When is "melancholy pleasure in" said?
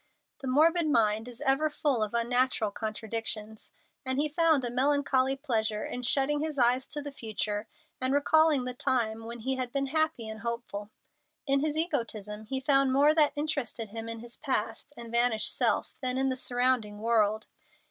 4.71-6.01